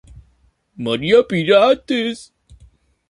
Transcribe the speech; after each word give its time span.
María 0.83 1.21
Pirates. 1.23 2.33